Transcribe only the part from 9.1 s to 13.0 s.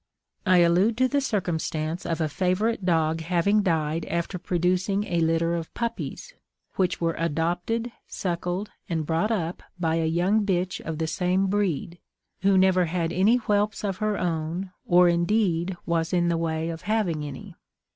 up by a young bitch of the same breed, who never